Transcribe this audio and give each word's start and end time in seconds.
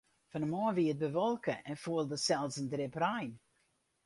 Fan 0.31 0.43
'e 0.45 0.47
moarn 0.51 0.75
wie 0.77 0.91
it 0.93 1.01
bewolke 1.05 1.55
en 1.69 1.77
foel 1.83 2.05
der 2.09 2.21
sels 2.27 2.55
in 2.61 2.67
drip 2.73 2.95
rein. 3.03 3.33